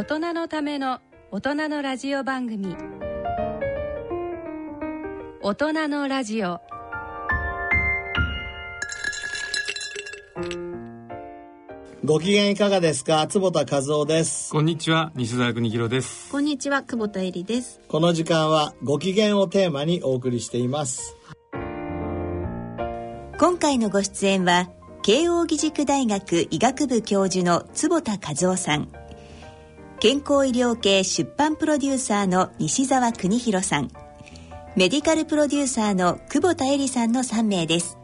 [0.00, 1.00] 大人のための
[1.30, 2.74] 大人のラジオ番組。
[5.42, 6.58] 大人のラジオ。
[12.02, 13.26] ご機嫌いかがですか？
[13.26, 14.50] 坪田和夫です。
[14.50, 15.12] こんにちは。
[15.16, 16.32] 西澤邦弘です。
[16.32, 17.82] こんにちは久保田恵里です。
[17.86, 21.14] この時間はご機嫌をテーマにお送りしています。
[23.38, 24.70] 今回のご出演は
[25.02, 28.88] 慶應義塾大学医学部教授の坪田和夫さん
[30.00, 33.90] 健康医療系出版プロデューサーの西澤邦弘さん。
[34.74, 37.98] メディカルプロデューサーの久保田恵里さんの3名です。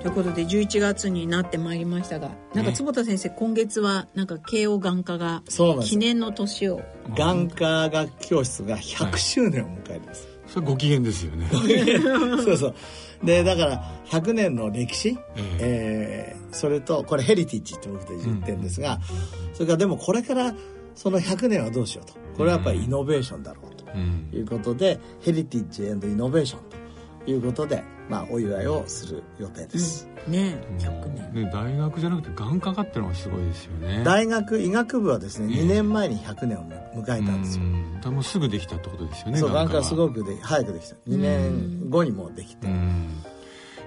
[0.00, 5.42] ということで11月になってまいりましたがなんか坪田先生、今月はなんか慶応眼科が
[5.82, 6.80] 記念の年を。
[7.16, 11.46] 眼科学教室が100周年を迎えるんです、それご機嫌ですよね。
[12.44, 12.74] そうそう。
[13.24, 16.36] でだから100年の歴史、ええ。
[16.36, 18.98] ーそれとこれヘリティッジって僕たち言ってるんですが、
[19.52, 20.52] それからでもこれから
[20.96, 22.14] その100年はどうしようと。
[22.36, 24.28] これはやっぱりイノベーションだろうとうん。
[24.32, 26.60] いうことで、ヘリティッジイノベーション
[27.24, 30.60] ということで、まあ、お祝いをする予定です、ね。
[30.78, 31.44] 100年。
[31.44, 34.02] ね大学じゃなくて眼科科ってのがすごいですよね。
[34.04, 35.62] 大学医学部はですねええ。
[35.62, 36.64] 2年前に100年を
[36.96, 37.94] 迎えたんですよ、うん。
[37.94, 39.84] だからもうすぐできたってことですよねそう眼科は。
[39.84, 40.96] すごくくで早くできた。
[41.08, 43.22] 2年後にもうできて、うん。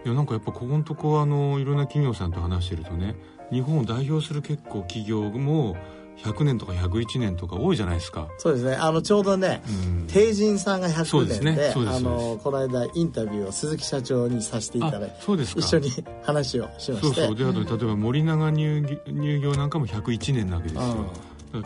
[0.06, 3.16] いやなんかやっぱここのとこあのいろんな企業さんと話してるとね
[3.52, 5.76] 日本を代表する結構企業も
[6.18, 8.76] 100年とか101年とか多いじゃないですか、そうですね。
[8.76, 10.08] あのちょうどねうん。
[10.08, 12.00] 帝人さんがそう100ですね年であそうです。
[12.00, 15.60] そうのこの間インタビューを鈴木社長にさせていただいてあそうですか。
[15.60, 15.90] 一緒に
[16.24, 17.26] 話をしまそうして。
[17.26, 21.06] そうであと例えば森永乳業乳業なんかも101年なわけですよ。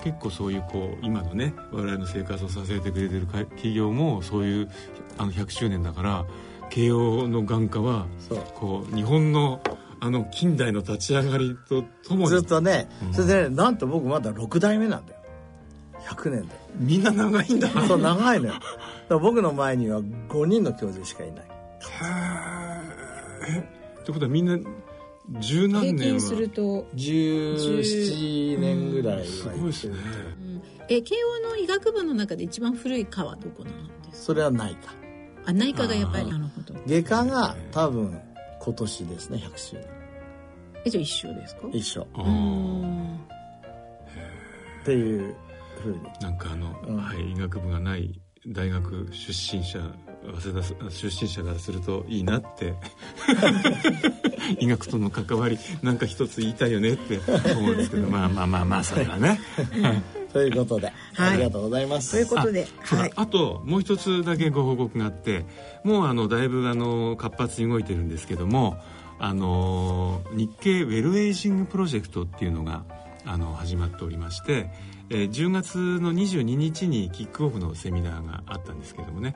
[0.03, 4.69] 結構そういうこう今のね我々の生活を支えてくれてるか企業もそういう
[5.17, 6.25] あの100周年だから
[6.69, 8.39] 慶応の眼科はそう。
[8.55, 9.61] こう日本の
[9.99, 12.29] あの近代の立ち上がりとともに。
[12.29, 13.13] ずっとね、うん。
[13.13, 15.19] それでねなんと僕まだ6代目なんだよ。
[16.07, 16.55] 100年で。
[16.77, 17.67] みんな長いんだ。
[17.87, 18.53] そう長いのよ。
[18.53, 18.65] だか
[19.09, 21.45] ら僕の前には5人の教授しかいない。
[23.49, 23.59] え
[24.01, 24.57] ってことはみんな
[25.39, 26.19] 十何平年は？
[26.19, 29.95] 均すると、17年ぐらいはすごいですね。
[29.95, 30.61] うん。
[30.89, 34.25] え慶応の医学部の中で一番古い科はどこなんですか？
[34.27, 34.93] それはないか
[35.45, 38.19] あ内科がやっぱりなるほど外科が多分
[38.67, 39.85] 今年ですね100周年。
[40.85, 41.67] えじゃあ一緒ですか？
[41.71, 43.15] 一緒あうーん。
[44.81, 45.35] っていう
[45.81, 45.99] ふうに。
[46.21, 46.97] なんかあの、うん。
[46.97, 49.79] はい、医学部がない大学出身者
[50.41, 52.73] 早稲田出身者からするといいなって。
[54.59, 57.19] 医学との関わりなんか一つ言いたいよねって
[57.53, 59.39] 思うんですけどまあまあまあまあそれはね
[60.33, 61.33] ということで、はい。
[61.33, 62.11] ありがとうございます。
[62.11, 63.11] ということではい。
[63.15, 65.45] あともう一つだけご報告があって
[65.83, 68.77] もうあのだいぶあの活発に動いてるんですけども
[69.19, 72.83] あの日経ウェルエイジングプロジェクトっていうのが
[73.25, 74.69] あの始まっておりまして、
[75.09, 79.35] えー10月の22日にキックオフのセミナーがあったんですけどもね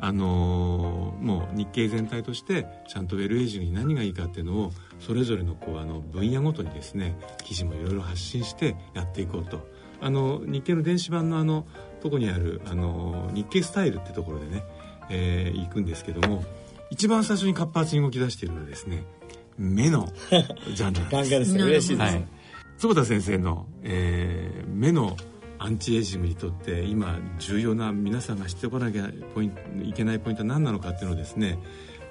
[0.00, 9.66] あのもう日経全体としてちゃんとウェルエイジングに何がいいかっていうのをそれぞれのこうあの分野ごとにですね記事もいろいろ発信してやっていこうと
[10.00, 11.66] あの日経の電子版のあの
[12.00, 14.64] とこにあるあの日経スタイルってところでね、
[15.10, 16.44] えー行くんですけども
[16.90, 19.04] 一番最初に活発に動き出しているのはですね
[19.56, 20.08] 目の
[20.74, 21.30] ジャンルなんです。
[21.30, 21.62] ですね。
[21.62, 22.24] 嬉しいです、はい、
[22.78, 25.16] 坪田先生の、えー目の
[25.60, 31.58] アンチエイジングにとって今重要な皆さんが知っとかなきゃポイントいけないポイントは何なのかっていうのをですね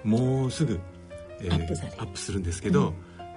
[0.03, 0.79] もうすぐ、
[1.41, 1.95] えアップされる。
[1.99, 2.93] アップするんですけど、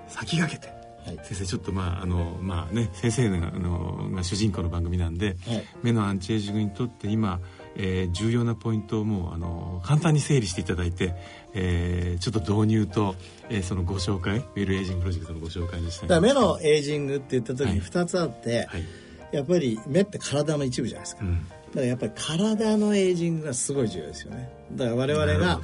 [0.08, 0.72] 先駆けて、
[1.06, 1.16] はい。
[1.24, 5.64] 先生ちょっとまああのまあね先生があのが主人公の番組なんで、はい。
[5.82, 7.40] 目のアンチエイジングにとって今、
[7.76, 11.14] えー重要なポイントをもうあの簡単に整理していただいて、
[11.54, 13.14] えーちょっと導入と、
[13.48, 18.84] えーそのご紹介ウェルエイジングプロジェクトのご紹介にしたいだ目のエイジングって言った時に2つあって、はい。
[19.32, 21.46] やっぱり目って体の一部じゃないですか、うん。
[21.46, 24.50] だからやっぱり体のエイジングがすごい重要ですよね。
[24.72, 25.60] だから我々が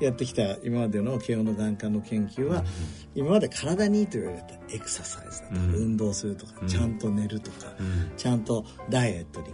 [0.00, 2.64] やってきた今までの慶応の眼科の研究は、
[3.14, 5.74] 今まで体にいいと言われたエクササイズだとか、うん。
[5.74, 6.68] 運動するとか、うん。
[6.68, 8.10] ちゃんと寝るとか、うん。
[8.16, 9.46] ちゃんとダイエットに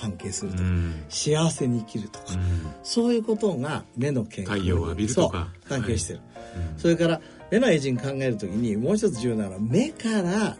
[0.00, 1.04] 関係するとか、うん。
[1.08, 2.40] 幸せに生きるとか、うん。
[2.82, 5.48] そういうことが目の健康太陽を浴びるとか。
[5.68, 6.20] 関係してる、
[6.72, 6.78] うん。
[6.78, 7.20] それから
[7.50, 10.56] 目のエイジング考えるときにもう一つ重要なのは目から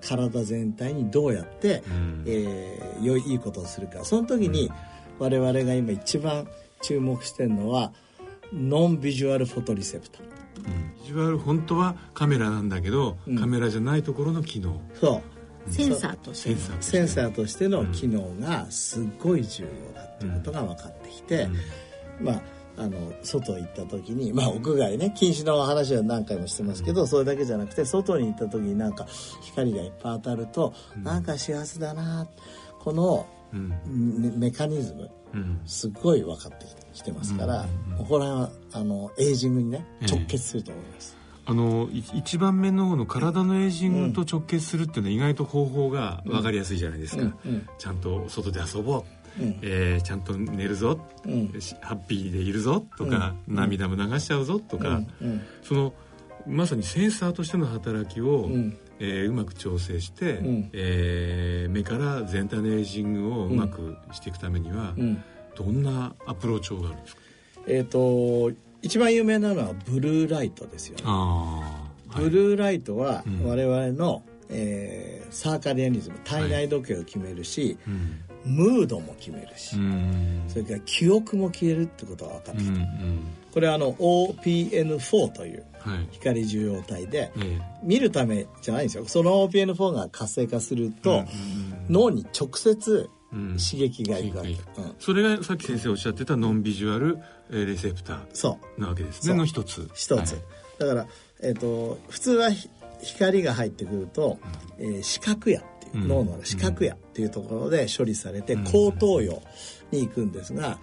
[0.00, 2.24] 体全体にどうやって、うん。
[2.26, 4.04] えー良いいいことをするか。
[4.04, 4.70] その時に
[5.18, 6.46] 我々が今一番
[6.82, 7.92] 注目してるのは
[8.52, 13.38] ノンビジュアルフォトリセプタービジュアル本当はカメラなんだけど、うん。
[13.38, 14.80] カメラじゃないところの機能。
[15.00, 15.22] そ
[15.68, 15.72] う。
[15.72, 16.48] センサーとして。
[16.50, 16.90] センサーとして。
[16.90, 21.48] センサーとしての機能がすごい重要だっていうことが分かってきて、
[22.20, 22.42] まあ
[22.76, 29.06] あの外行った時にまあ屋外ね禁止の話は何回もしてますけど、それだけじゃなくて外に行った時になんか
[29.42, 32.26] 光がいっぱい当たると、なんか幸せだな
[32.78, 35.60] この、メメカニズムうん。
[35.66, 37.66] すっごい分かってきてますから、
[38.08, 40.12] これはあのエイジングにねええ。
[40.12, 41.16] 直結すると思います。
[41.46, 47.66] あのい一番目の方の体のエイジングと直結するっていうのは意外と方法が分かりやすいじゃないですか、うんうん。
[47.78, 49.04] ちゃんと外で遊ぼ
[49.38, 49.58] う、うん。
[49.62, 51.60] えーちゃんと寝るぞ、うん。
[51.60, 52.84] しハッピーでいるぞ。
[52.96, 55.42] とか、涙も流しちゃうぞとか、うん。
[55.62, 55.92] その
[56.46, 58.78] まさにセンサーとしての働きを、うん。
[59.00, 60.70] えーうまく調整して、ん。
[60.72, 65.24] えー目から全体のエイジングをうまくしていくためには、うん
[65.56, 67.22] どんなアプローチ法があるんですか？
[67.68, 68.50] えっ、と
[68.82, 71.02] 一番有名なのはブルーライトですよね。
[71.06, 73.44] ああ、ブルーライトはうん。
[73.46, 80.44] 我々の、えーサーカディアニズム体内時計を決めるし、うんムードも決めるし、うん。
[80.48, 83.20] それから記憶も消えるってことが分かってきた、うんうん
[83.52, 86.08] これはあの OPN4 というはい。
[86.12, 87.60] 光受容体でええ。
[87.82, 89.04] 見るためじゃないんですよ。
[89.06, 91.24] その OPN4 が活性化すると、
[91.88, 93.56] 脳に直接うん。
[93.58, 94.56] 刺激がいくわけ、うん。
[94.98, 97.18] それがさっき先生おっしゃってたノンビジュアル
[97.50, 98.80] えーレセプターそう。
[98.80, 99.88] なわけですねの一つ。
[99.94, 100.42] 一つ、はい。
[100.78, 101.06] だから、
[101.42, 102.68] えっと普通はひ
[103.02, 104.38] 光が入ってくると、
[104.78, 109.42] えー視覚野っていう、うん脳の視覚野っていうところで処理されて、後頭葉
[109.90, 110.78] に行くんですが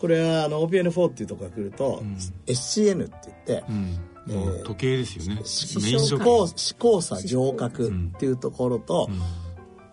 [0.00, 2.02] これはあの OPN4 っていうところが来ると、
[2.46, 3.98] SCN って言って、うん。
[4.28, 9.08] もう時計ですよね、視メイン時計考視考査上覚っていうところと、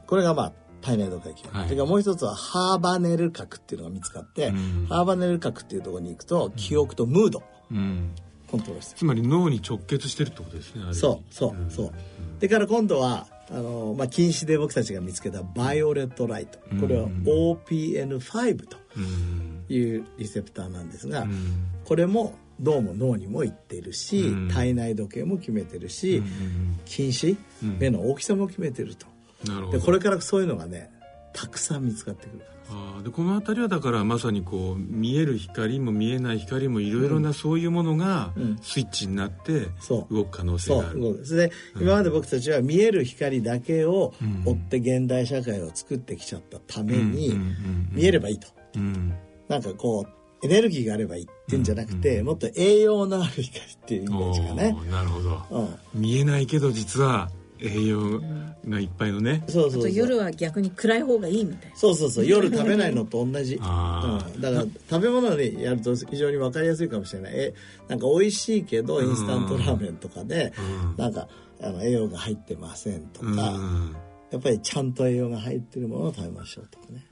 [0.08, 0.54] これがまあ
[0.86, 1.44] 体内時計機。
[1.46, 1.70] 能、はい。
[1.70, 4.86] からもう一つはハーバネル核っていうのが見つかって、うん。
[4.88, 7.44] ハーバネル核っていうところに行くと記憶とムード。
[7.72, 8.12] うん。
[8.52, 9.00] コントロールしてる。
[9.00, 11.92] つまり脳に直結してるってことですねそうそうそう。
[12.40, 16.60] でから今度はあの、まあ、禁止で僕たちが見つけたバイオレットライト。
[16.80, 19.66] これは OPN5 とうん。
[19.68, 21.66] いうリセプターなんですが、うん。
[21.84, 24.48] これもどうも脳にも行っているし、うん。
[24.50, 27.78] 体内時計も決めてるし、うん近視、うん。
[27.80, 29.08] 目の大きさも決めてると
[29.48, 29.80] なるほど。
[29.80, 30.92] でこれからそういうのがね
[31.34, 38.58] たくさん見つかってくるあーでこの辺りはだからまさにこう見える光も見えない光もいろいろなそういうものがうん。
[38.62, 40.14] スイッチになってそう。
[40.14, 41.26] 動く可能性そがある、う動く。
[41.26, 44.44] それで、今まで僕たちは見える光だけをうん。
[44.46, 47.90] 追って現代社会を作ってきちゃったために、うんうんうんうん。
[47.92, 48.48] 見えればいいと。
[48.76, 49.14] うん。
[49.48, 50.08] なんかこ
[50.42, 54.78] うエネルギーがあればいいっていうんじゃなくて、もっと栄養のある光っていうイメージがね。
[54.92, 55.42] なるほど。
[55.52, 57.30] うん、見えないけど実は
[57.68, 58.22] 栄養
[58.68, 59.82] がいっぱいのね、そうそうそう。
[59.82, 61.76] あと夜は逆に暗い方がいいみたいな。
[61.76, 62.26] そうそうそう。
[62.26, 67.34] 夜食べないのと同じ、うん、だから食べ物にやると非常に分かりやすいかもしれない。
[67.36, 67.54] え
[67.88, 70.96] なんか美味しいけどインスタントラーメンとかで、うん。
[70.98, 71.28] なんか
[71.62, 73.96] あの栄養が入ってませんとか、うん。
[74.32, 77.06] やっぱりちゃんと栄養が入ってるものを食べましょうとかね、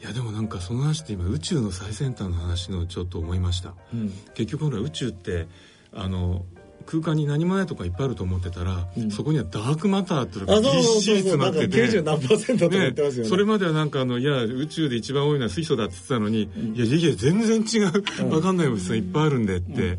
[0.00, 3.74] いやでもなんかその話って今宇宙の最先端の話のちょっと思いました。
[3.92, 5.48] うん、結局ほら宇宙って
[5.92, 6.44] あの
[6.82, 11.84] 空間に何もないとかいっぱいあると思ってたら、そこにはダークマターっていうのがぎっしり詰まってて。
[11.86, 13.28] 90何パーセントとか言ってますよね。
[13.28, 17.90] それまではなんかあのいや宇宙で一番多いのは水素だって言ってたのに、いやいやいや全然違う。
[17.90, 19.98] 分かんない物質がいっぱいあるんでって、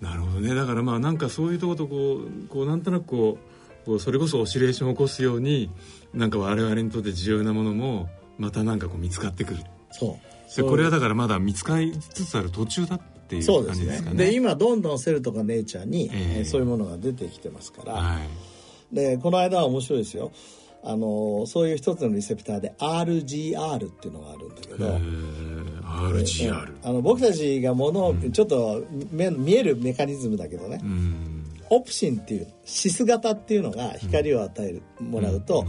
[0.00, 0.54] なるほどね。
[0.54, 3.38] だからまあなんかそういうとことこうこうなんとなくこ
[3.82, 5.70] うこうそれこそオシレーションを起こすように
[6.12, 8.08] なんか我々にとって重要なものも
[8.38, 9.60] またなんかこう見つかってくる。
[9.90, 10.56] そう。
[10.56, 13.86] でこれはだからまだ見つかりつつある途中だっていうそうですね。
[13.86, 14.16] 感じですかね。
[14.26, 16.38] で今どんどんセルとかネイチャーに、ええ。
[16.38, 18.94] えーそういうものが出てきてますから、はい。
[18.94, 20.30] でこの間は面白いですよ。
[20.86, 31.44] あのそういう一つのリセプターで RGR っていうのがあるんだけど、えー RGR あの僕たちがものをちょっと目見えるメカニズムだけどね、うん。
[31.70, 35.64] オプシンっていうシス型っていうのが光を与える、もらうと、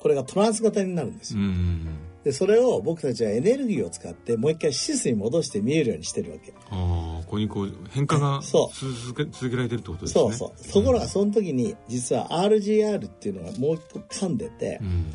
[0.00, 1.86] これがトランス型になるんですよ、うん
[2.24, 6.52] でそれを僕たちはエネルギーを使ってもう一回シスに戻して見えるようにしてるわけ。
[6.70, 10.20] ああここにこう変化が 続け続けられてるってことですね。
[10.20, 10.72] そうそう。
[10.72, 15.06] ところがその時に実は RGR っていうのがもう一個噛んでて、うん。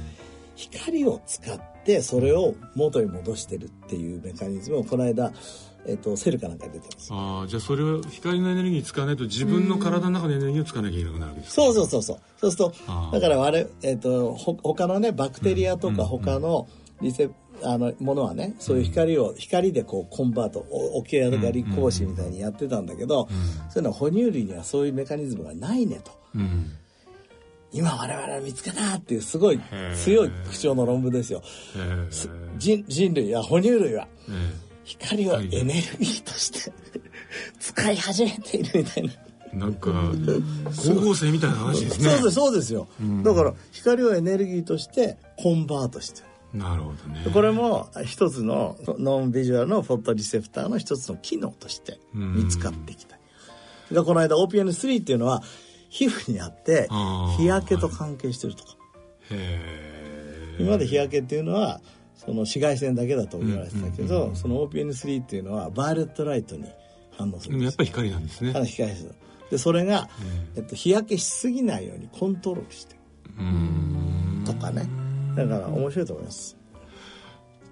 [0.56, 5.32] 光を使ってそれを元に戻してるっていうメカニズムをこの間、
[5.86, 12.20] えっとセルかなんかで出てますああじゃあそれを光のエネルギー使わないと自分の体の中のエネルギーを使わなきゃいけなくなるわけですかそうそうそうそう。
[12.40, 17.30] そうするとだから我々、えっとほ他のねバクテリアとか他のリセ、
[17.64, 23.28] あのものはねそういう光を、光でこうコンバートお桶やがり講師みたいにやってたんだけど、
[23.70, 26.12] そういうのは哺乳類にはそういうメカニズムがないねと。
[26.36, 26.72] うん。
[27.72, 29.96] 今我々は見つけたっていうすごいー。
[29.96, 31.42] 強い口調の論文ですよ。
[31.76, 32.58] えー。
[32.58, 34.54] 人人類や哺乳類はえ
[34.86, 36.72] 光をエネルギーとして
[37.60, 39.10] 使い始めているみたいな。
[39.10, 39.16] ー
[39.56, 39.90] なんか
[40.72, 42.10] 光合成みたいな話ですね。
[42.10, 42.88] そうですそうですよ、
[43.24, 46.28] だから光をエネルギーとしてコンバートしてる。
[46.28, 47.26] うなるほどね。
[47.34, 53.18] これも一つのノンビジュアルのフォトリセプターの一つの機能として見つかってきた。
[53.92, 55.44] でこの間 OPN3 っていうのは
[55.90, 56.88] 皮膚にあって
[57.38, 58.76] 日焼けと関係してるとか。
[59.32, 61.82] へ今まで日焼けっていうのは
[62.16, 66.66] その紫外線だけだと言われてたけど、その OPN3 っていうのはバイオレットライトに
[67.18, 68.54] 反応すえでもやっるんですぱり光なんですね。
[68.66, 69.16] 光です。
[69.52, 70.10] でそれが、
[70.56, 72.96] えっと、日焼けしすぎないようにコントロールして
[74.46, 74.88] とかね
[75.36, 76.58] だから面白いと思います。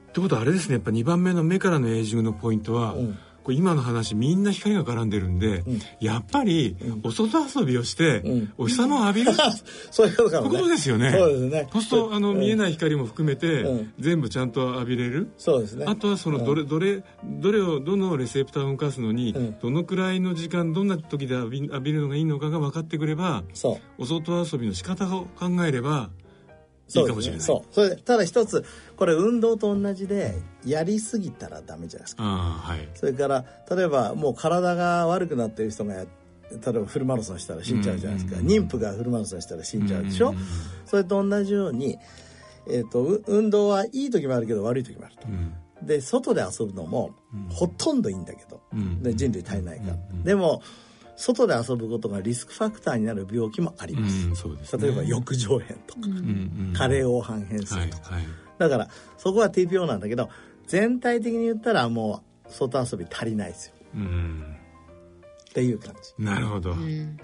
[0.10, 3.18] ってことはあれですねやっぱ2番目の目からのエイジングのポイントは、うん。
[3.44, 5.64] これ今の話みんな光が絡んでるんで、ん。
[6.00, 8.54] やっぱりお外遊びをして、うん。
[8.58, 9.34] お日様を浴びる。
[9.92, 10.58] そういうことかもね。
[10.60, 11.12] ことですよね。
[11.12, 11.70] そうですね。
[11.74, 12.40] そうするとあの、うん。
[12.40, 13.94] 見えない光も含めて、うん。
[14.00, 15.32] 全部ちゃんと浴びれる。
[15.38, 15.86] そうですね。
[15.88, 19.56] あとはそのどれどれどれをどのレセプターを動かすのに、うん。
[19.62, 24.04] どのくらいの時間どんな時で浴び浴びるのがいいのかが分かってくればそう。
[24.04, 26.12] お外遊びの仕方を考えれば
[27.00, 27.40] いそいうかもしれない。
[27.40, 27.58] ですね。
[27.58, 27.74] そう。
[27.74, 30.36] それでただ一つこれ運動と同じで
[30.66, 32.24] やりすぎたらダメじゃないですか。
[32.24, 32.90] はい。
[32.96, 36.06] それから例えばもう体が悪くなっている人がや
[36.52, 40.38] 例えばフルマラソンしたら死んじゃうじゃないですか、うん妊婦がフルマラソンしたら死んじゃうでしょ、うん
[40.86, 41.98] それと同じように、
[42.68, 45.28] えー、とう運動はいい時もあるけど悪い時もあると。
[45.28, 45.54] うん。
[45.82, 47.12] で外で遊ぶのも
[47.50, 49.02] ほとんどいいんだけど、うん。
[49.02, 50.24] で人類足りないから、うん。
[50.24, 50.62] でも
[51.16, 54.88] 外で遊ぶことがリスクファクターになる病気もあります、うんそうですね。
[54.88, 56.02] 例えば翼状片とか、
[56.74, 58.24] 加齢黄斑変性はいとか、はい。
[58.58, 60.30] だからそこは TPO なんだけど
[60.68, 63.74] 全体的に言ったらもう外遊び足りないですよ。
[63.96, 64.56] うん。
[65.50, 66.24] っていう感じ。
[66.24, 66.72] なるほど。
[66.72, 67.18] うん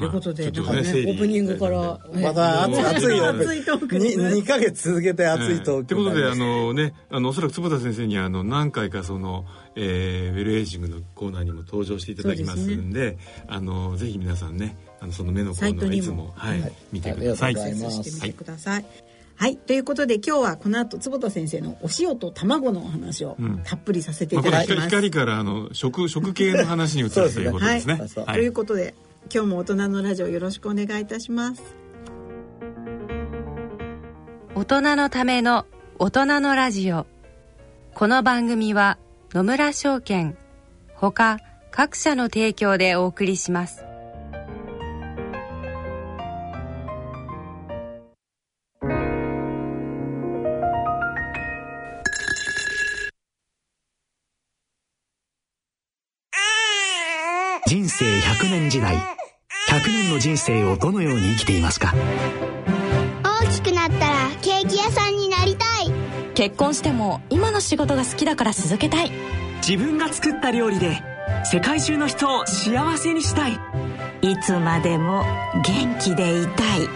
[0.00, 9.44] ということで、ちょなんかね、っとね整理オープニングから、また熱もう熱いよ熱いトークにですね2ヶ月続けて熱いトークってことであのねあのおそらく坪田先生にはあの何回かその、
[9.76, 16.72] えーウェルエイジングのコーナーにも登場していただきますんであのぜひ皆さんねあのその目のコーナーはいつも、はいはい。
[16.92, 17.56] 見てください。
[17.56, 18.84] ありがとうござい。
[19.36, 23.62] はい、ということで今日はこの後坪田先生のお塩と卵のお話をん。
[23.64, 24.88] たっぷりさせていただきます。
[24.88, 27.98] 光からあの食食系の話に移るということですね。
[28.26, 28.94] ということで
[29.32, 31.80] 今日も大人のラジオよろしくお願いいたします。
[34.60, 35.64] 大人のための
[35.98, 37.06] 大人のラジオ
[37.94, 38.98] この番組は
[39.32, 40.36] 野村証券
[40.94, 41.38] ほか
[41.70, 43.86] 各社の提供でお送りします
[58.70, 58.96] 時代
[59.68, 61.92] 100年の人生をどのように生きていますか？
[63.42, 65.92] 大きくなったらケーキ屋さんになりたい。
[66.34, 69.10] 結婚しても今の仕事が好きだから続けたい。
[69.66, 71.02] 自分が作った料理で
[71.44, 73.58] 世界中の人を幸せにしたい。
[74.22, 75.24] いつまでも
[75.64, 76.88] 元気でいたい。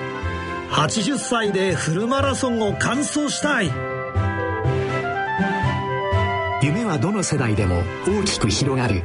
[0.70, 3.66] 80歳でフルマラソンを完走したい。
[6.62, 9.02] 夢はどの世代でも大きく広がる。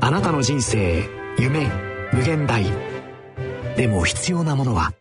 [0.00, 1.70] あなたの人生夢
[2.12, 2.64] 無限大。
[3.76, 4.92] でも必要なものは。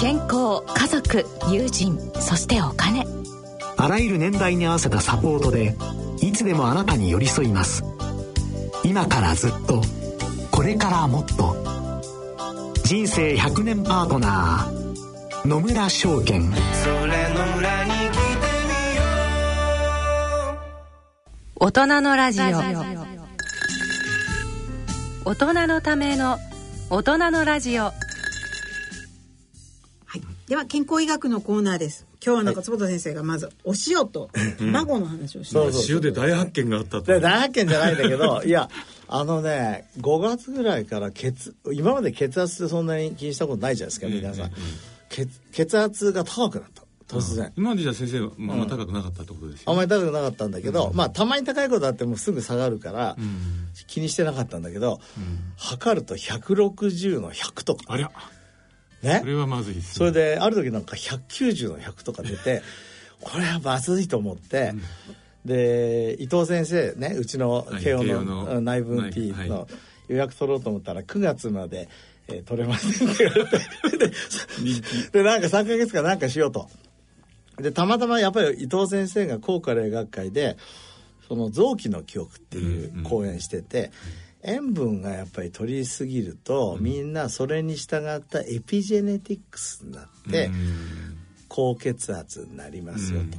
[0.00, 3.06] 健康家族友人そしてお金。
[3.76, 5.74] あらゆる年代に合わせたサポートで
[6.20, 7.82] いつでもあなたに寄り添います。
[8.84, 9.82] 今からずっと
[10.50, 11.56] これからもっと。
[12.84, 16.52] 人生100年パートナー野村証券。
[21.56, 23.13] 大人のラジオ
[25.26, 26.38] 大人のための
[26.90, 27.84] 大人のラジオ。
[27.84, 27.92] は
[30.16, 32.06] い、では健康医学のコーナーです。
[32.22, 34.28] 今日はなんか坪田先生がまずお塩と
[34.58, 37.04] 卵の話をしてそうそう塩で大発見があったと。
[37.04, 38.68] で大発見じゃないんだけど いや
[39.08, 44.50] あのね5月ぐらいから血今まで血圧ってそんなに気にしたことないじゃないですか皆さん、
[45.08, 46.84] 血血圧が高くなった。
[47.06, 48.60] 突然、今までじゃあ先生はまああん。
[48.60, 55.00] ま高くなかったってことですよ、あんまり高くなかったんだけど、まあたまに高いことあってもすぐ下がるから、うん気にしてなかったんだけど、
[55.56, 57.84] 測ると160の100とか。
[57.88, 58.10] ありゃ。
[59.02, 59.20] ね？
[59.20, 62.62] それはまずいです、ね、それである時なんか190の100とか出て
[63.20, 64.72] これはまずいと思って、
[65.44, 69.48] で伊藤先生ねうちのはい慶応のの内分 T はい。
[69.48, 69.68] の
[70.08, 71.88] 予約取ろうと思ったら9月まで、
[72.28, 73.58] えー取れませんって言われて
[73.98, 74.12] で
[75.12, 76.68] でなんか3か月間なんかしようと。
[77.58, 80.56] でたまたまやっぱり伊藤先生が高加齢学会で
[81.28, 83.90] その臓器の記憶っていう講演してて、
[84.42, 90.50] 塩分がやっぱり取りすぎると、みんなそれに従ったエピジェネティクスになって、
[91.48, 93.38] 高血圧になりますよと。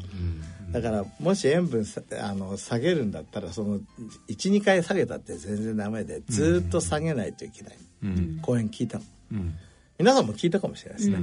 [0.71, 3.79] だからもし塩分さあの下げるんだったらその
[4.27, 8.39] 12回下げたって全然ダメでずっと下げないといけない、うん。
[8.41, 9.03] 講演聞いたの。
[9.33, 9.55] うん。
[9.97, 11.19] 皆さんも聞いたかもしれないですね、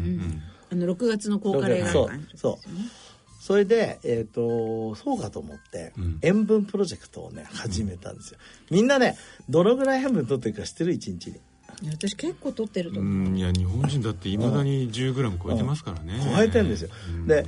[0.70, 2.68] あの6月の高カレーそうがそう
[3.42, 6.18] それで、えー、とそうかと思って、うん。
[6.22, 8.38] 塩分プロジェクトをね始めたんですよ、
[8.70, 9.18] みんなね
[9.50, 10.92] どのぐらい塩分取ってるか知ってる？
[10.92, 11.32] 一日に。
[11.82, 17.26] いや私結構取ってるとう思う、んいや日本人だっていまだに 10g 超えてますからね、超えてんですよ、うん。
[17.26, 17.44] で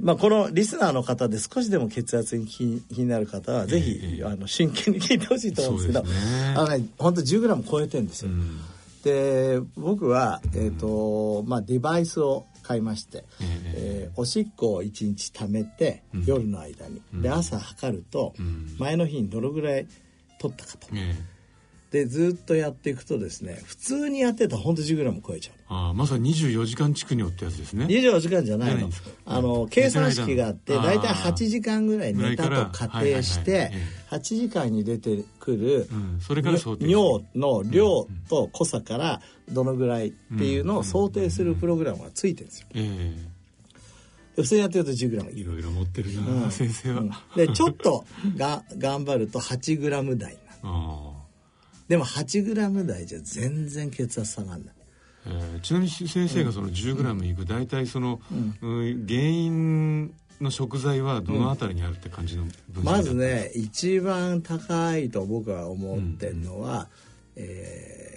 [0.00, 4.24] まあ、このリスナーの方で少しでも血圧に気に気になる方はぜひ、ええ。
[4.24, 6.02] あの真剣に聞いてほしいと思うんですけど。
[6.02, 6.08] ね。
[6.56, 8.60] あのね本当 10g 超えてんですよ、うん。
[9.04, 16.24] で僕は、えーとまあ、デバイスを買いまして、えええーおしっこを1日溜めて、うん。
[16.24, 17.00] 夜の間に。
[17.14, 18.76] で朝測ると、うん。
[18.78, 19.86] 前の日にどのぐらい
[20.38, 20.88] 取ったかと。
[20.94, 21.14] え
[21.94, 27.84] でずっとやっていくとですね普通にやってたら本当 10g 超えちゃうああまさに24時間地区によってやつですね。
[27.86, 28.90] 24時間じゃないの。
[29.24, 36.20] あの計算式があって大体8時間ぐらい寝たと仮定してはいはいはいえ8時間に出てくるうん。
[36.20, 39.20] それから尿の量と濃さから
[39.52, 42.66] どのぐらいっていうのを想定するプログラムがついてるんですよ。
[42.74, 43.16] え
[44.34, 45.44] で普通にやってると 10g えい。
[45.44, 46.50] ろいろ持ってるな、うん。
[46.50, 47.10] 先生は、うん。
[47.36, 48.04] でちょっと
[48.36, 51.13] が頑張ると 8g 台になる ああ
[51.88, 54.74] でも 8g 台じゃ全然血圧下がんない。
[55.26, 59.06] えーちなみに先生がその 10g いく大体その、うん。
[59.06, 66.88] 原因の食材はどのあたりにあるって感じの分析だまずね一番高いと僕は思ってるのは、
[67.36, 68.14] えー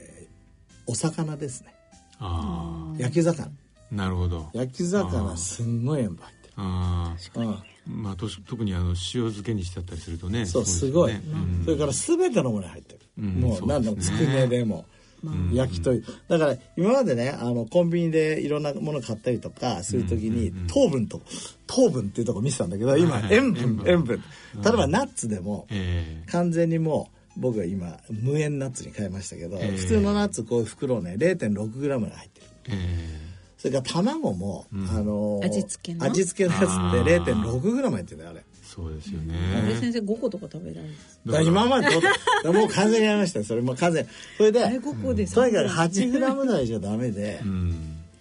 [0.89, 1.74] お魚ですね。
[2.19, 3.45] あ焼き魚。
[3.45, 3.50] あ
[3.91, 4.50] なるほど。
[4.53, 6.53] 焼き魚すんごい塩分入ってる。
[6.55, 7.57] ああうん
[7.88, 11.65] まあ、と特にあの塩漬けにしてあったりするとねそうですごい、ねうん。
[11.65, 14.86] それから全てのものに入ってる、うんもう何でもつくねでも、
[15.25, 15.53] ん。
[15.53, 16.03] 焼き鳥。
[16.27, 21.22] だから今までねあのコンビニでいろんなもの買ったりとかするときに、糖分と
[21.65, 24.24] 糖分っていうとこ見せたんだけど今、塩分塩分。
[24.63, 26.32] 例えばナッツでも、ええ。
[26.32, 29.77] 完全にもう僕は今無塩ナッツに変えましたけど、ええ。
[29.77, 32.48] 普通のナッツこういう袋ね 0.6g が入ってる
[33.67, 34.88] れから卵も、ん。
[34.89, 36.05] あのー味付けの？
[36.05, 38.39] 味付けのやつあってー 0.6g 入ってるんだよあれ。
[38.39, 41.88] えそうですよこねれ先生5個とか食べられるんですだ今まで
[42.43, 43.62] ともう完全にやりましたよそれ。
[43.62, 44.09] もう完全に。
[44.38, 47.73] それであれ5個でとにかく 3g 8g 台じゃダメで う、ん。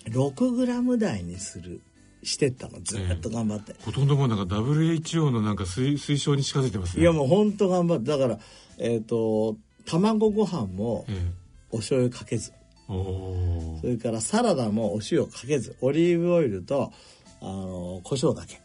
[0.08, 1.80] 6g 台にする
[2.22, 2.80] してったの。
[2.82, 7.02] ずっと頑張って、ほとんどもうなんか WHO のなんか推推奨に近づいてますね。
[7.02, 8.06] いやもう本当頑張って。
[8.10, 8.38] だから
[8.78, 11.30] えっ、と卵ご飯もえ
[11.70, 12.52] お醤油かけず。
[12.52, 16.92] えそれからサラダもお塩かけずオリーブオイルと
[17.40, 18.60] あの胡椒だけ、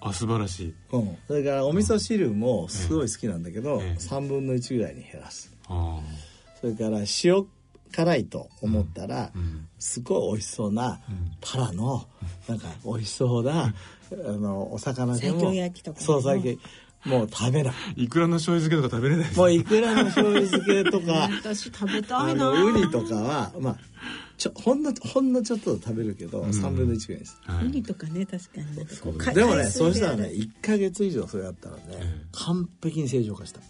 [0.00, 0.74] あ素晴らしい。
[0.92, 3.96] うん、それからお味噌汁もすごい好きなんだけど、ええ。
[3.98, 5.54] 3分の1ぐらいに減らす。
[5.68, 6.00] あ
[6.60, 7.46] それから塩
[7.92, 9.68] 辛いと思ったら、あうん。
[9.78, 11.00] すごい美味しそうな
[11.40, 12.06] タラの
[12.48, 13.74] なんか美味しそうな
[14.12, 16.04] あのお魚でも西京焼きとかね。
[16.04, 16.60] そう最近
[17.04, 17.74] もう食べない。
[17.96, 19.38] いくらの醤油漬けとか食べれないです。
[19.38, 21.12] もういくらの醤油漬けとか。
[21.42, 22.44] 私食べたあいな。
[22.52, 23.78] のウニとかはまあ
[24.36, 27.38] ちょほんのほんのちょっと食べるけど、3分の1ぐらいです。
[27.42, 27.66] はい。
[27.66, 33.60] ウニとかね確かにでもねそうしたらねで1か月以上それやったらね、え完璧に正常化した。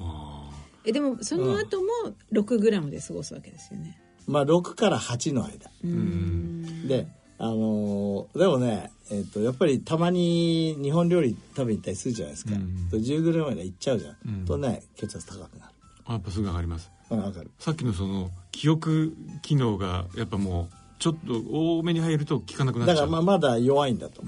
[0.00, 0.50] あ
[0.84, 1.88] えでもその後も
[2.32, 4.00] 6グラムで過ごすわけですよね。
[4.26, 5.70] まあ6から8の間。
[5.84, 6.86] うん。
[6.88, 7.06] で
[7.38, 14.44] あのーでもね、えっとやっぱりたまに日本料理食べに行ったりするじゃないですか、うんと10ぐらいまで行っちゃうじゃん、うん。
[14.44, 15.72] とね血圧高くなる。
[16.06, 16.90] あやっぱすぐ上がります。
[17.10, 17.50] うんわかる。
[17.58, 21.42] さっきのその記憶機能がやっぱもうちょっと
[21.78, 22.96] 多めに入ると効かなくなっちゃう。
[22.96, 24.22] だからまあまだ弱いんだと。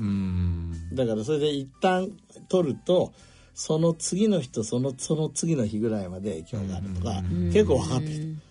[0.94, 2.10] だからそれで一旦
[2.48, 3.12] 取ると
[3.54, 8.49] その次の日とそのその次の日ぐらいまで影響があるとか、結構分かってきてあ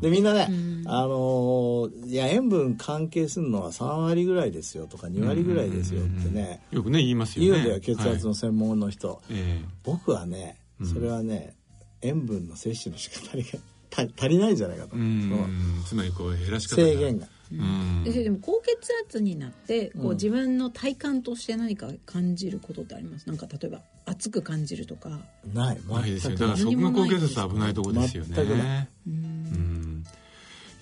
[0.00, 0.48] でみんなね、
[0.86, 7.50] あのーいや塩分関係するのは3割ぐらいですよとか2割ぐらいですよってね、よくね言いますよね。
[7.50, 11.54] 言うんだよ血圧のはい専門の人、え僕はねそれはね、
[12.02, 13.42] 塩分の摂取の仕方が
[13.90, 15.04] た足りないんじゃないかと、えうん。
[15.04, 17.26] うんつまりこう減らし方制限が。
[17.26, 20.10] うん先生でも高血圧になってこう、うん。
[20.14, 23.26] 自分の体感として何か感じることってあります？
[23.28, 25.20] なんか例えば熱く感じるとか。
[25.52, 25.78] ない。
[25.88, 28.34] ないですよだからそこが高血圧危ないとこですよね。
[28.34, 28.88] 全くない。
[29.06, 30.04] うん。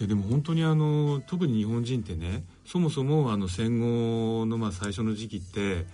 [0.00, 5.86] いやでも本当にあの特に日本人ってねそもそもあの戦後のまあ最初の時期って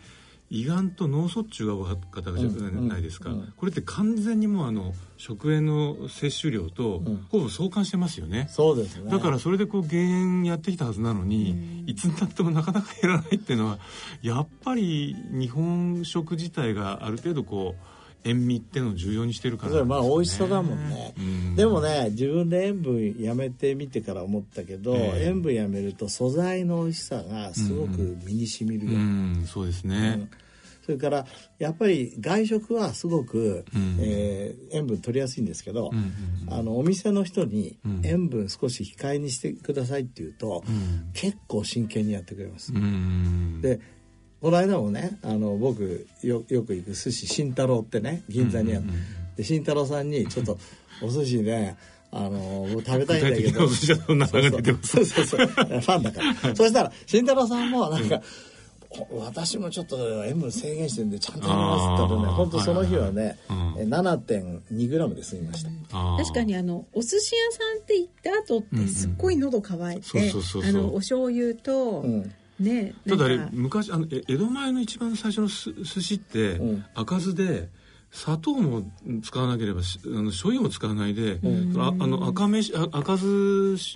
[0.50, 7.26] 胃がんと脳卒中が多かったじゃないですか、うんうんこれって完全にもうあの食塩の摂取量とん。
[7.30, 9.10] ほぼ相関してますよね、そうですね。
[9.10, 13.78] だからそれでこう減塩やってきたはずなのに、いつになってもなかなか減らないっていうのは
[14.22, 17.84] やっぱり日本食自体がある程度こう
[18.24, 21.56] 塩味っていうのを重要にしてるからそれまあ美味しさだもんんね、うん。
[21.56, 25.24] でもね自分で塩分やめてみてから思ったけど、ええ。
[25.26, 30.30] 塩分やめると素材の美味しさがすごく身にしみるよ、うんそうですね、うん
[30.90, 31.26] そそれから
[31.59, 33.96] やっぱり外食はすごく、うん。
[34.00, 36.12] えー塩分取りやすいんですけど、うんうん
[36.53, 38.00] あのお店の人にうん。
[38.05, 41.11] 塩分少し控えにしてくださいって言うと、うん。
[41.12, 42.72] 結構真剣にやってくれます。
[42.72, 43.61] うん。
[43.61, 43.81] で
[44.40, 49.00] この間もねあの僕よよく行く寿司慎太郎ってね銀座にある、うんうんうん
[49.37, 50.59] で慎太郎さんにちょっと
[51.03, 51.76] お寿司ね
[52.12, 53.68] あの僕食べたいんだけど。
[53.68, 55.46] そうそうそう。
[55.46, 58.20] ファンだから、そしたら慎太郎さんもなんか、お
[59.12, 63.83] 私もちょっと塩分制限してるんでちゃんとやりますって言ったらね本当その日はね、はいはいはい。
[63.83, 65.70] え7.2グラムで済みました、
[66.18, 72.33] 確かにあのお寿司屋さんって行った後ってすっごい喉乾いてお醤油と、うん。
[72.59, 76.85] ねただあれ昔あのえ江戸前の一番最初のす寿司って、うん。
[76.94, 77.68] 赤酢で
[78.12, 78.83] 砂糖も
[79.23, 81.38] 使わなければしあの醤油も使わないで、
[81.79, 83.25] ああの赤飯あ赤酢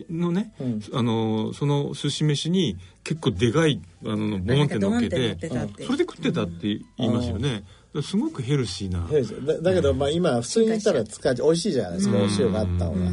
[0.08, 0.80] のね、うん。
[0.92, 5.36] あのその寿司飯に結構でかいあのボンって乗っけて
[5.84, 9.08] それで食ってたって言いますよね、だからすごくヘルシーな、
[9.46, 13.10] だだけどまあ今普通に言ったら使う美味しいじゃないですか、お塩があった方が、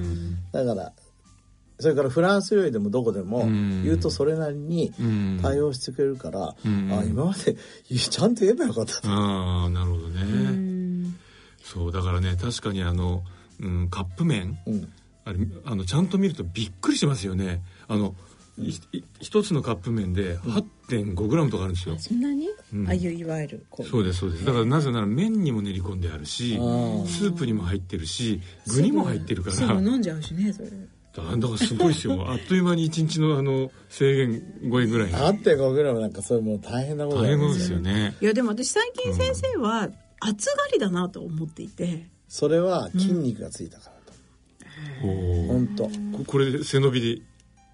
[0.51, 0.93] だから
[1.79, 3.83] それからフランス料理でもどこでもうん。
[3.83, 5.39] 言うとそれなりにうん。
[5.41, 6.93] 対応してくれるから、うん。
[6.93, 7.55] あ今まで
[7.97, 10.21] ちゃんと言えばよかったと、ああなるほどね、
[11.63, 13.23] そうだからね確かにあの、
[13.59, 14.91] うん、カップ麺、うん。
[15.23, 17.61] あれあのちゃんと見るとびっくりしますよね。
[17.87, 18.15] あの、
[19.19, 22.87] 一つのカップ麺で 8.5g とかあるんですよ、そんなに、うん。
[22.87, 23.87] ああいういわゆるこう。
[23.87, 24.45] そうですそうです。
[24.45, 27.07] だからなぜなら麺にも練り込んであるしあー。
[27.07, 29.55] スープにも入ってるし具にも入ってるから。
[29.55, 30.69] すぐ飲んじゃうしねそれ。
[30.69, 32.25] だだからすごいですよ。
[32.31, 35.09] あっという間に1日のあの制限超えぐらい。
[35.09, 38.15] に8.5グラムなんかそれもう大変なこと大変ですよね。
[38.21, 39.89] いやでも私最近先生は
[40.21, 45.83] 暑がりだなと思っていて、それは筋肉がついたからと、おー本当。
[46.17, 47.21] ここれで背伸びで。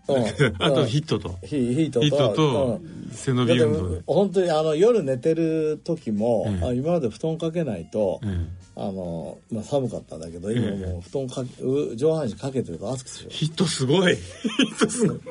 [0.60, 1.36] あとヒットと。
[1.44, 2.06] ヒヒートと。
[2.06, 3.12] ヒットとうん。
[3.12, 4.02] 背伸び運動で。
[4.08, 8.48] 本当にあの夜寝てる時も、今まで布団かけないと、え
[8.80, 13.30] あのまあ、寒かったんだけど今もう布団かけう上半身かけてると暑くてしょ。
[13.30, 14.16] ヒットすごい。
[14.16, 14.22] ヒ
[14.76, 15.18] ットすごい。
[15.18, 15.26] うん。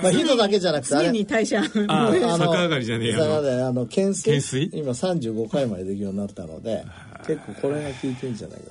[0.00, 1.06] まあ、ヒートだけじゃなくてあれ。
[1.06, 4.30] 常に代謝ああの逆上がりじゃねえやあの懸垂？
[4.36, 4.70] 懸垂？
[4.78, 6.84] 今35回までできるようになったので
[7.26, 8.64] 結構これが効いてるんじゃないか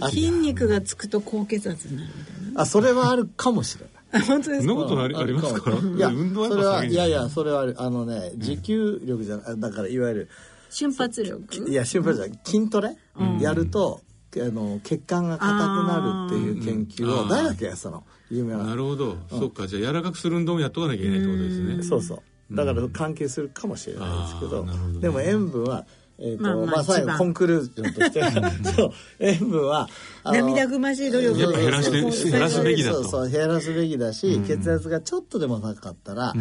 [0.00, 0.06] と。
[0.06, 2.60] あ筋肉がつくと高血圧になるみたいな。
[2.62, 3.90] あそれはあるかもしれない。
[4.10, 4.72] あ本当ですか？
[4.72, 5.70] そんなことありありますか？
[5.70, 10.28] らいや運動はそれはやっぱいいやいやそれはあのね持久力じゃないだからいわゆる
[10.70, 11.70] 瞬発力？
[11.70, 12.96] いや心配じゃない筋トレ、
[13.40, 14.00] やると
[14.36, 18.64] あの血管が硬くなるっていう研究を大学やってたの有名な。
[18.64, 19.66] なるほど、そっか。
[19.66, 21.82] じゃあ柔らかくする運動もやっとかなきゃいけないってことですね。
[21.82, 22.54] そうそう。
[22.54, 25.00] だから関係するかもしれないですけど,、どね。
[25.00, 25.86] でも塩分は
[26.20, 28.22] えーとまあまあまあ、最後コンクルージョンとして。
[28.74, 28.92] そう。
[29.20, 29.88] 塩分は
[30.24, 33.02] 涙ぐましい努力やっぱ減らしてそう減らすべきだと。
[33.04, 36.34] そうそう減らすべきだし、血圧がちょっとでも高かったら、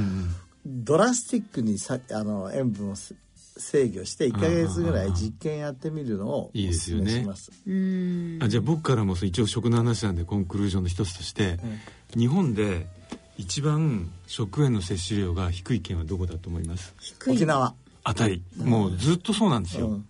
[0.66, 3.16] ドラスティックにさあの塩分をす
[3.60, 7.04] 制御して1か月ぐらい実験やってみるのをおいいですすよね。
[7.04, 7.52] めします。
[7.66, 8.40] うん。
[8.42, 11.60] あじゃあ僕からも一応食の話なんでコンクルージョンの一つとして、
[12.16, 12.88] 日本で
[13.38, 16.94] 一番食塩の摂取量が低い県はどこだと思います？
[17.00, 17.34] 低い。
[17.36, 17.74] 沖縄。
[18.04, 18.42] 当たり。
[18.58, 20.06] もうずっとそうなんですよ、うん。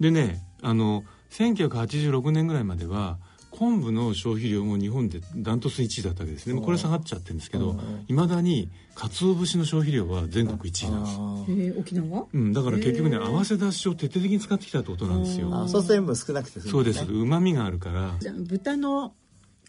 [0.00, 3.18] でねあの1986年ぐらいまでは
[3.62, 6.64] 昆布の消費量も日本でダントツ1位だったわけですね、もう。
[6.64, 7.76] これ下がっちゃってるんですけど
[8.08, 11.78] いま、未だに鰹節の消費量は全国1位なんです、えー。
[11.78, 12.26] 沖縄？
[12.32, 15.48] うん、だから結局ね合わせ出しを徹底的に使ってきたってことなんですよ。
[15.54, 17.04] あそうすると塩分少なくてそうです。
[17.04, 18.16] うまみがあるから。
[18.18, 19.14] じゃあ豚の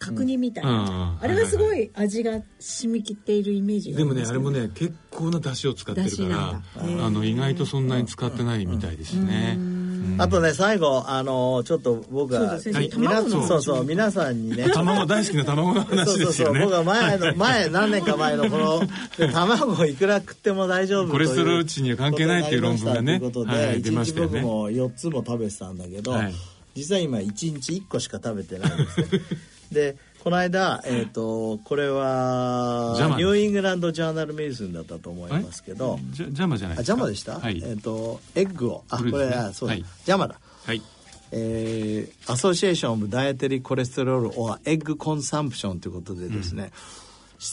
[0.00, 0.70] 角煮みたいうん。
[0.70, 6.36] な、あれはすごい味が染みきっているイメージがでもねあれもねね結構な出汁を使ってるかなんだ。
[6.98, 9.56] らあの意外とそんなに使ってないみたいですね
[10.18, 13.84] あとね最後あのちょっと僕は皆卵のそうそう。
[13.84, 14.68] 皆さんにね。
[14.70, 18.82] 卵大好きな卵のそう話そうそうですよね僕は前の前何年か前のこの
[19.16, 24.40] で 卵をいくら食っても大丈夫コレステロール値には関係ないっていう論文がねということで、はい出ま一日したよね。
[24.40, 26.34] 僕も4つも食べてたんだけど、はい。
[26.74, 29.06] 実は今1日1個しか食べてないんですね
[29.72, 35.98] でこの間、えー、とこれは New England Journal Medicine だったと思いますけど。
[36.12, 36.96] JA、JAMA じゃないあですか？
[36.96, 38.84] JAMA でした、はい、えっ、とエッグを。
[38.88, 39.34] あこれね。
[39.34, 39.84] あそうだ、はい。
[40.06, 40.40] JAMA だ。
[40.64, 40.80] はい。
[41.30, 46.72] えー、アソシエーション・オブ・ダイエテリー・コレステロール・オア・エッグ・コンサンプションということでですね、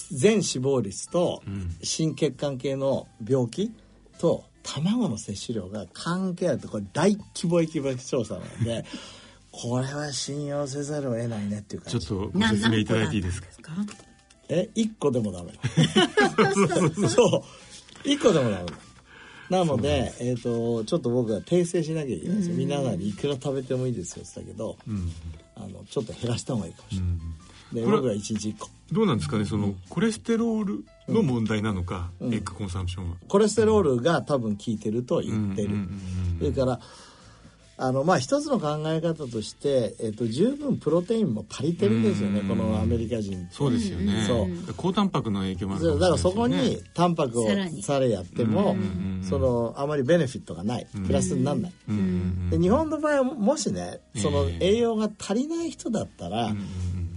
[0.10, 1.44] 全死亡率と
[1.84, 3.74] 心血管系の病気
[4.18, 8.86] と卵の摂取量が関係あるってこれ大規模規模調査なので
[9.52, 12.06] これは信用せざるを得ないねっていう感じ。
[12.08, 13.48] ちょっとご説明いただいていいですか？
[13.72, 13.76] か？
[14.50, 15.52] え一個でもダメ。
[17.08, 17.44] そ
[18.06, 18.66] う一個でもダメ。
[19.50, 22.56] なので、えー、とちょっと僕は訂正しなきゃいけないですよ。
[22.56, 24.78] 皆さんにいくら食べてもいいですよって言ったけど、
[25.58, 27.10] あのちょっと減らした方がいいかもしれない、
[27.76, 28.70] でこれ僕は1日1個。
[28.94, 29.44] どうなんですかね？
[29.44, 32.34] そのコレステロールの問題なのか、うん。
[32.34, 36.38] エッグコンサンプションは、コレステロールが多分効いてると言ってる、うんうんうん。
[36.40, 36.80] それから
[37.82, 42.48] あのまあ一つの考え方として、えっと十分プロテインも足りてるんですよね、うん。
[42.48, 43.36] このアメリカ人。
[43.36, 44.74] ってそうですよね、そう。
[44.78, 46.00] 高タンパクの影響もあるそう。
[46.00, 47.82] だからそこにタンパクをさらに。
[47.82, 48.76] されやっても、
[49.28, 50.86] そのあまりベネフィットがない。
[51.08, 51.72] プラスにならない、
[52.52, 56.54] で日本の場合はもしねそのええ栄養が足りない人だったら、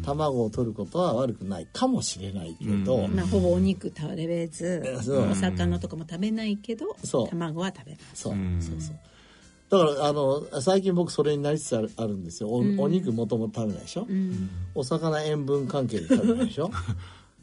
[0.04, 5.30] 卵を取ることは悪くないかもしれないけど、うんまあ、ほぼお肉食べずそう。
[5.30, 6.86] お魚とかも食べないけど
[7.28, 8.58] 卵は食べますそう,、うん。
[8.60, 8.96] そうそう
[9.70, 12.48] だからあの最近僕それになりつつあるあるんですよ。
[12.48, 14.06] お,、お肉もともと食べないでしょ、
[14.74, 16.70] お魚塩分関係で食べないでしょ？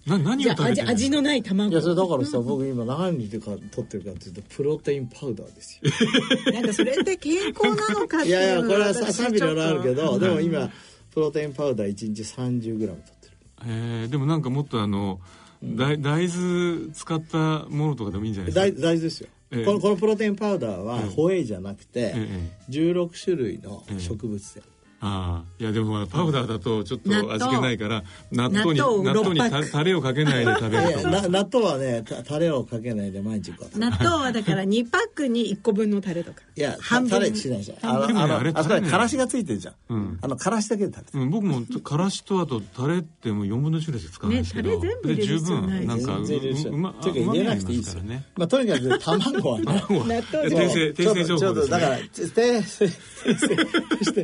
[0.08, 1.72] な何をじゃあ味食べてる味のない卵。
[1.72, 5.92] いやそれだからさ僕今何に取ってるかっていうとプロテインパウダーですよ。
[6.54, 10.72] なんかそれって健康なのかっていういやいやこれはさ私賛否いろいろあるけどでも今
[11.14, 13.32] プロテインパウダー1日 30g 取ってる。
[13.68, 14.10] えー。
[14.10, 15.20] でもなんかもっとあの、
[15.64, 18.88] 大大豆使ったものとかでもいいんじゃない大ですか？
[18.88, 19.66] 大豆ですよ、ええ。
[19.66, 22.52] このこのプロテインパウダーはホエイじゃなくて、ええ。
[22.70, 24.62] 16種類の植物性、
[25.02, 25.52] ああ。
[25.60, 36.42] いやでもパウダーだとちょっと味気ないから納豆に納豆納豆にタレをかけないで食べいると納豆はねたタレをかけないで毎日こう納豆はだから2パックに1個分のタレとか。
[36.56, 37.10] いや半分。
[37.10, 37.90] タレしないじゃん。
[37.90, 40.20] あのでもねあれあのあそこタレねにからしがついてるじゃん、うん。
[40.22, 41.24] あのからしだけで食べてる。
[41.24, 45.80] うん僕もからしとあとタレってもう4分の1ぐらいしか使わないですけど、ねタレ全部入れるで十必要ない。
[45.80, 48.02] 分なんかううまていうか入れなくていいですよ。
[48.02, 48.26] うまみがありますからね。
[48.38, 49.66] まあ、とにかく卵はね。
[49.88, 50.06] 卵は。
[50.06, 54.24] 納豆訂正訂正情ちょっと報ですねだから訂正して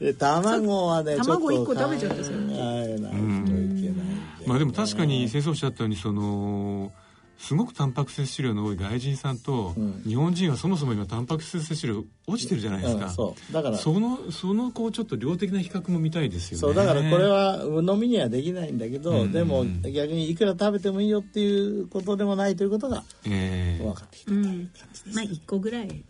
[0.00, 3.84] で卵はね卵ちょっと一個食べちゃったんですよ考えないといけないん
[4.38, 4.46] で。
[4.46, 6.92] まあでも確かに先生おっしゃったようにその
[7.38, 10.02] すごくタンパク質摂取量の多い外人さんと、うん。
[10.06, 13.12] 日本人はそもそも今タンパク質摂取量落ちてるじゃないですか、うん。
[13.12, 13.52] そう。
[13.52, 16.60] だからそのそのこうちょっと量的な比較も見たいですよね。
[16.60, 16.74] そう。
[16.74, 19.32] だからこれは鵜呑みにはできないんだけど、うん。
[19.32, 23.84] でも逆にいくら食べてもいいよっていうことでもないということがええ。
[23.84, 24.70] 分かってきた、うん。
[25.12, 26.04] まあ1個ぐらい、ね、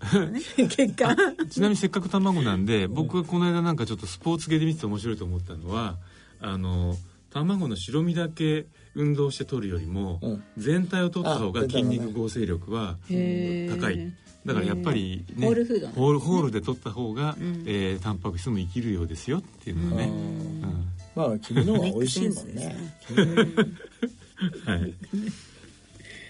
[0.56, 1.16] 結果。
[1.50, 5.96] ちなみにせっかく卵なんで僕がこの間なんかちょっとスポーツ系で見てて面白いと思ったのは
[6.40, 6.96] あの
[7.30, 10.44] 卵の白身だけ運動して取るよりも、うん。
[10.56, 14.12] 全体を取った方があ筋肉合成力は高い。
[14.44, 17.64] だからやっぱり、ね、ホールホールホールで取った方が、ん。
[17.66, 20.86] えータンパク質も生きるようですよっていうのがね、うん。
[21.14, 22.76] まあ君の方が 美味しいもんね。
[24.66, 24.94] はい、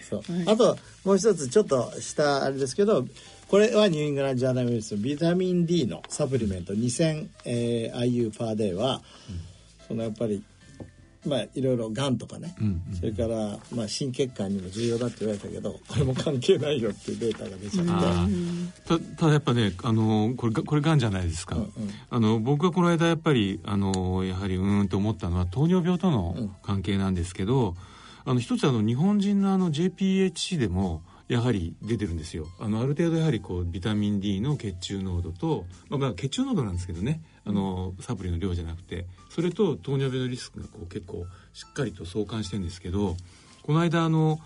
[0.08, 0.22] そう。
[0.46, 3.06] あともう一つちょっとしたあれですけど
[3.48, 9.02] これはニューイングランドジャーナルメディスンビタミン D のサプリメント 2000IU、えー IU パーデーは、
[9.86, 10.42] そのやっぱり
[11.26, 17.86] まあいろいろがんとかね、うんそれから、まあ、心血管にも重要だって言われたけどこれも関係ないよっていうデータが出ちゃっ
[18.86, 21.70] て、たただやっぱねあのこれがこれがんじゃないですか、うんうん。
[22.10, 27.74] あの僕がこの間やっぱりあのやはりうーんと思ったのは糖尿病との関係なんですけど、
[28.24, 32.46] あの一つあの日本人のあの JPHC でもやはり出てるんですよ。
[32.60, 43.16] あのある程度やはりこうビタミン D の血中濃度と、まあ、まあ血中濃度なんですけどねあのサプリの量じゃなくてそれと糖尿病のリスクがこう結構しっかりと相関してるんですけど
[43.62, 44.40] この間あの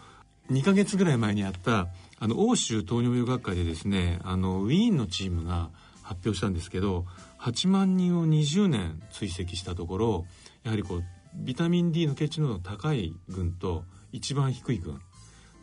[0.50, 5.70] 2ヶ月ぐらい前にあったあの欧州糖尿病学会でですねあのウィーンのチームが
[6.02, 7.04] 発表したんですけど
[7.40, 10.26] 8万人を20年追跡したところ
[10.64, 15.00] やはりこうビタミン D の血中濃度の高い群と一番低い群。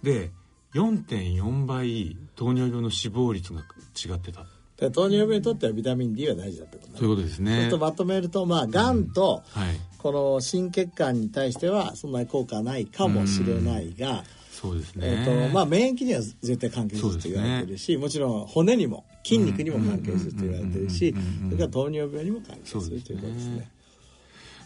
[0.03, 0.31] で
[0.73, 4.45] 4.4倍糖尿病の死亡率が違ってた。
[4.77, 6.97] 糖尿病にとってはビタミン D は大事だってことね。
[6.99, 9.05] そういうことですちょねっとまとめるとまあがん。
[9.11, 9.79] と、はい。
[9.97, 23.69] この心血管に対してはそんなに効果ないかもしれないが、そうですね、えーとまあ、免疫には絶対関係すると言われてるし、もちろん骨にも筋肉にも関係すると言われてるしうんうんうんうんうんそれから糖尿病にも関係するということですね。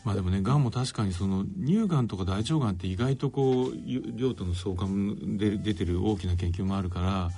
[0.03, 7.29] まあでもねがんも確かにその乳がんとか大腸がんって意外とこうゆ量との相関で出てる大きな研究もあるから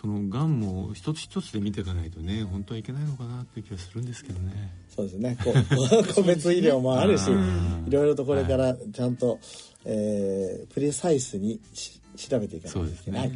[0.00, 4.72] そのがんも一つ一つで見ていかないとね本当はいけないのかなっていう気がするんですけどね。
[4.94, 5.36] そうですね。
[5.44, 7.84] こう 個別医療もあるしうん。
[7.86, 9.38] いろいろとこれからちゃんと、
[9.84, 13.32] えープレサイスにし調べていかないといけない。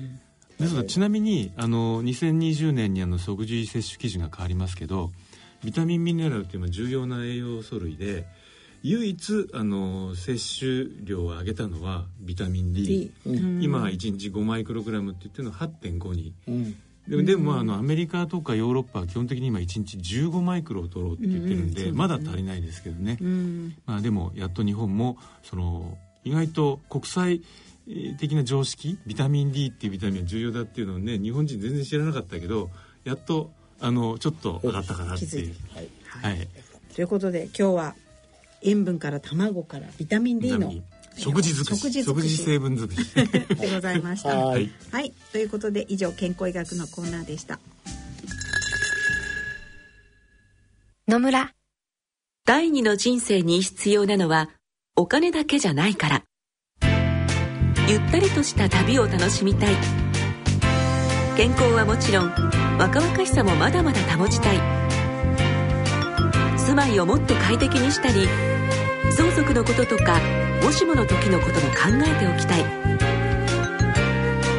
[0.58, 5.11] ですがちなみにあの2020年にあの食事摂取基準が変わりますけど
[5.64, 8.26] ビタミンミネラルっていうのは重要な栄養素類で
[8.82, 13.12] 唯一あの摂取量を上げたのはビタミン D, D
[13.60, 16.34] 今1日5マイクログラムって言ってるのは8.5に。
[16.48, 16.76] うん。
[17.08, 23.74] でもでもまああのアメリカとかヨーロッパは基本的に今1日15マイクロを取ろうって言ってるんで,、まだ足りないですけどね、うん。
[23.86, 27.42] まあ、でもやっと日本もその意外と国際
[28.18, 32.70] 的な常識ビタミン D っていうビタミンは重要だっていうのをね日本人全然知らなかったけど
[33.04, 35.54] やっとあのちょっと上がったかなっていう。
[35.74, 35.88] はい。
[36.04, 36.48] はい、
[36.94, 37.94] ということで今日は
[38.64, 40.72] 塩分から卵からビタミン D の。
[41.16, 42.05] 食事尽くし。
[42.05, 43.14] 食事成分尽くし。
[43.14, 44.37] でございました。
[44.37, 44.70] はい。
[44.90, 45.12] はい。
[45.33, 47.61] ということで以上健康医学のコーナーでした。
[51.09, 51.53] 野村。
[52.44, 54.51] 第二の人生に必要なのは
[54.96, 56.25] お金だけじゃないから。
[57.88, 59.75] ゆったりとした旅を楽しみたい。
[61.37, 62.31] 健康はもちろん
[62.79, 64.83] 若々しさもまだまだ保ちたい。
[66.59, 68.29] 住まいをもっと快適にしたり
[69.10, 70.20] 相続のこととか
[70.62, 72.64] もしもの時のことも考えておきたい。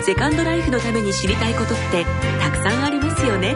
[0.03, 2.05] セカンドライフのために知りたいことって
[2.41, 3.55] たくさんありますよね。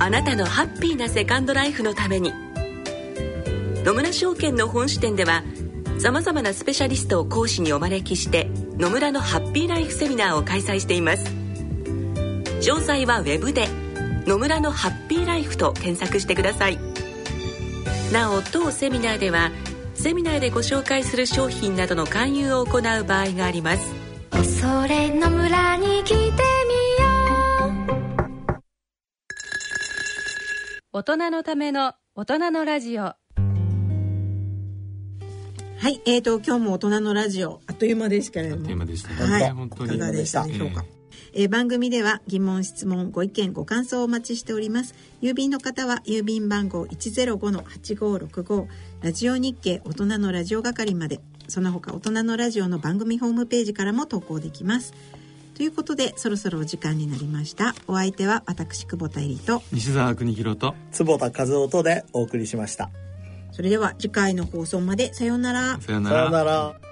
[0.00, 2.32] あなたのハッピーなセカンドライフのために。
[3.84, 5.42] 野村証券の本支店では
[5.98, 11.24] さまざまなスペシャリストを講師にお招きして野村のハッピーライフセミナーを開催しています。
[12.60, 13.68] 詳細はウェブで
[14.26, 16.91] 「野村のハッピーライフ」と検索してください。
[18.12, 19.50] なお当セミナーでは
[19.94, 23.90] セミナーでご紹介する商品などの勧誘を行う場合があります。
[24.60, 26.32] それの村に来てみよ
[28.50, 28.62] う。
[30.92, 33.02] 大人のための大人のラジオ。
[33.02, 33.16] は
[35.88, 38.66] いえーと今日も大人のラジオあっという間ですけれども。
[38.66, 39.50] テーマでしたね、はい。
[39.52, 39.96] 本当に。
[39.96, 41.01] いかがでしたでしょうか、え
[41.34, 44.94] えー番組では疑問質問ご意見ご感想をお待ちしております。
[45.22, 48.66] 郵便の方は郵便番号105-8565
[49.02, 51.20] ラジオ日経大人のラジオ係まで。
[51.48, 54.94] その他大人のラジオの番組ホームページからも投稿できます。
[55.54, 57.74] ということでそろそろお時間になりました。
[57.86, 59.62] お相手は私久保田恵里と。
[59.72, 60.74] 西澤邦弘と。
[60.90, 62.90] 坪田和夫とでお送りしました。
[63.52, 65.80] それでは次回の放送までさようなら。
[65.80, 66.91] さよなさようらなら